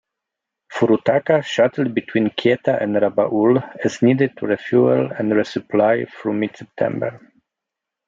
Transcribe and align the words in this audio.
"Furutaka" 0.73 1.43
shuttled 1.43 1.93
between 1.93 2.31
Kieta 2.31 2.81
and 2.81 2.95
Rabaul 2.95 3.61
as 3.85 4.01
needed 4.01 4.35
to 4.37 4.47
refuel 4.47 5.11
and 5.11 5.31
resupply 5.31 6.09
through 6.11 6.33
mid-September. 6.33 7.19